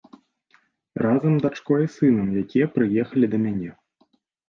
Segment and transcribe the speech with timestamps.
[1.07, 3.71] Разам дачкой і сынам, якія прыехалі да мяне.